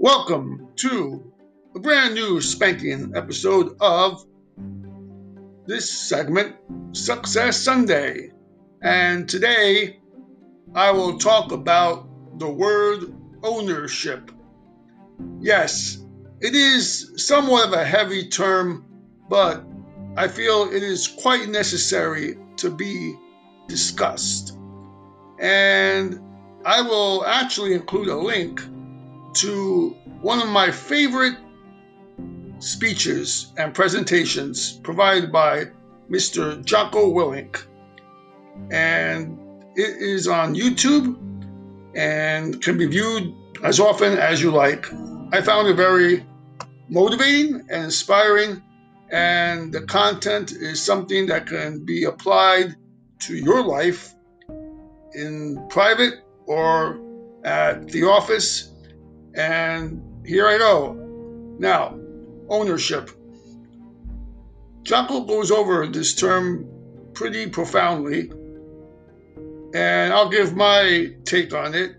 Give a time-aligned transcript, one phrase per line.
[0.00, 1.32] Welcome to
[1.74, 4.24] a brand new spanking episode of
[5.66, 6.54] this segment,
[6.92, 8.30] Success Sunday.
[8.80, 9.98] And today
[10.72, 13.12] I will talk about the word
[13.42, 14.30] ownership.
[15.40, 15.98] Yes,
[16.40, 18.86] it is somewhat of a heavy term,
[19.28, 19.64] but
[20.16, 23.16] I feel it is quite necessary to be
[23.66, 24.56] discussed.
[25.40, 26.20] And
[26.64, 28.62] I will actually include a link
[29.38, 31.36] to one of my favorite
[32.58, 35.66] speeches and presentations provided by
[36.10, 36.64] Mr.
[36.64, 37.64] Jocko Willink.
[38.70, 39.38] And
[39.76, 41.16] it is on YouTube
[41.94, 43.32] and can be viewed
[43.62, 44.86] as often as you like.
[45.32, 46.26] I found it very
[46.88, 48.62] motivating and inspiring,
[49.10, 52.74] and the content is something that can be applied
[53.20, 54.14] to your life
[55.14, 56.14] in private
[56.46, 57.00] or
[57.44, 58.72] at the office.
[59.34, 60.94] And here I go.
[61.58, 61.98] Now,
[62.48, 63.10] ownership.
[64.82, 66.66] Jocko goes over this term
[67.12, 68.30] pretty profoundly,
[69.74, 71.96] and I'll give my take on it.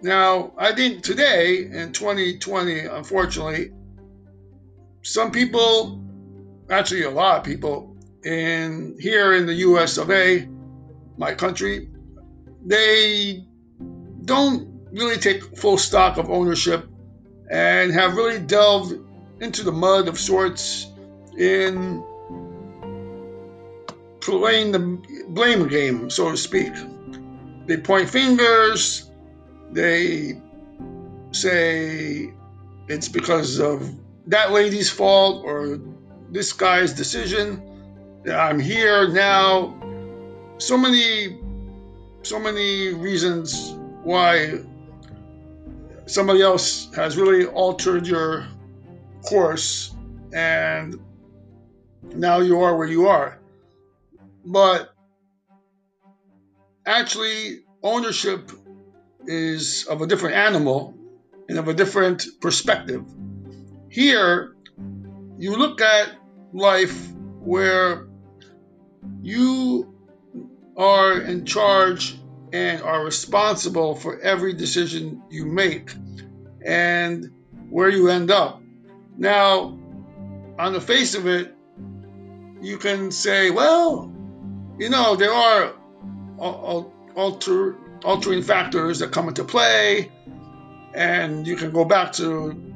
[0.00, 3.72] Now, I think today in 2020, unfortunately,
[5.02, 6.00] some people,
[6.70, 10.48] actually a lot of people, in here in the US of A,
[11.16, 11.88] my country,
[12.64, 13.44] they
[14.24, 16.86] don't really take full stock of ownership
[17.50, 18.94] and have really delved
[19.40, 20.90] into the mud of sorts
[21.36, 22.04] in
[24.20, 24.78] playing the
[25.28, 26.72] blame game, so to speak.
[27.66, 29.10] They point fingers,
[29.72, 30.40] they
[31.32, 32.32] say
[32.88, 33.90] it's because of
[34.26, 35.78] that lady's fault or
[36.30, 37.62] this guy's decision
[38.24, 39.74] that I'm here now.
[40.58, 41.38] So many,
[42.22, 44.60] so many reasons why
[46.08, 48.46] somebody else has really altered your
[49.22, 49.94] course
[50.32, 50.98] and
[52.14, 53.38] now you are where you are.
[54.44, 54.90] But
[56.86, 58.50] actually, ownership
[59.26, 60.94] is of a different animal
[61.48, 63.04] and of a different perspective.
[63.90, 64.54] Here,
[65.38, 66.10] you look at
[66.52, 68.08] life where
[69.22, 69.94] you
[70.76, 72.17] are in charge
[72.52, 75.92] and are responsible for every decision you make
[76.64, 77.30] and
[77.70, 78.62] where you end up.
[79.16, 79.78] Now,
[80.58, 81.54] on the face of it,
[82.60, 84.12] you can say, well,
[84.78, 85.74] you know, there are
[86.38, 90.10] alter, altering factors that come into play,
[90.94, 92.74] and you can go back to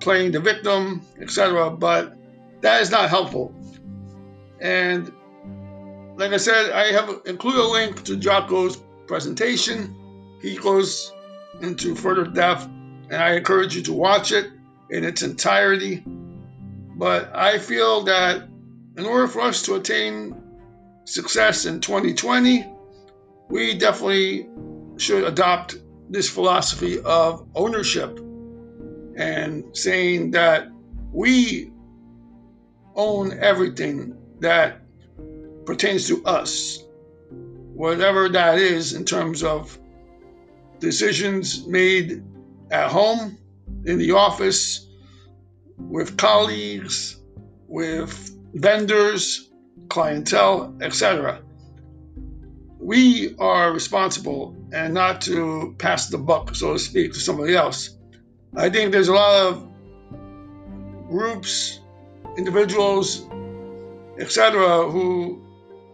[0.00, 1.70] playing the victim, etc.
[1.70, 2.16] But
[2.60, 3.54] that is not helpful.
[4.60, 5.12] And
[6.16, 9.94] like I said, I have included a link to Jocko's presentation.
[10.40, 11.12] He goes
[11.60, 14.50] into further depth, and I encourage you to watch it
[14.90, 16.04] in its entirety.
[16.96, 18.48] But I feel that
[18.96, 20.34] in order for us to attain
[21.04, 22.66] success in 2020,
[23.48, 24.48] we definitely
[24.96, 25.76] should adopt
[26.08, 28.18] this philosophy of ownership
[29.16, 30.68] and saying that
[31.12, 31.70] we
[32.94, 34.82] own everything that
[35.64, 36.85] pertains to us
[37.76, 39.78] whatever that is in terms of
[40.80, 42.24] decisions made
[42.70, 43.36] at home,
[43.84, 44.86] in the office,
[45.76, 47.20] with colleagues,
[47.68, 49.50] with vendors,
[49.88, 51.42] clientele, etc.
[52.78, 57.96] We are responsible and not to pass the buck, so to speak, to somebody else.
[58.56, 59.68] I think there's a lot of
[61.08, 61.80] groups,
[62.38, 63.26] individuals,
[64.18, 65.45] etc., who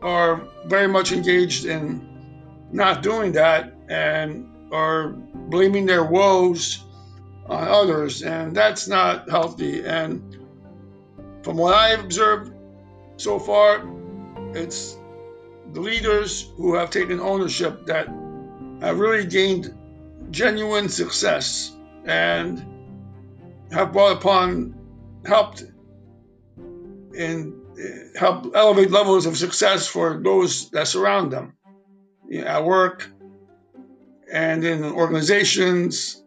[0.03, 2.07] are very much engaged in
[2.73, 5.09] not doing that and are
[5.49, 6.85] blaming their woes
[7.47, 9.85] on others, and that's not healthy.
[9.85, 10.39] And
[11.43, 12.53] from what I've observed
[13.17, 13.83] so far,
[14.55, 14.97] it's
[15.73, 18.09] the leaders who have taken ownership that
[18.81, 19.76] have really gained
[20.31, 22.65] genuine success and
[23.71, 24.75] have brought upon
[25.26, 25.65] helped
[27.15, 27.62] in
[28.17, 31.55] help elevate levels of success for those that surround them
[32.29, 33.11] you know, at work
[34.33, 36.23] and in organizations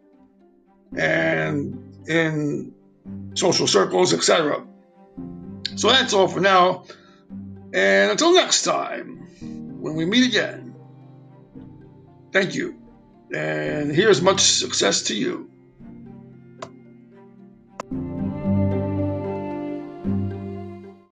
[0.96, 2.74] and in
[3.34, 4.66] social circles, etc.
[5.76, 6.86] So that's all for now.
[7.74, 9.28] And until next time,
[9.82, 10.76] when we meet again,
[12.32, 12.76] thank you.
[13.34, 15.50] And here's much success to you.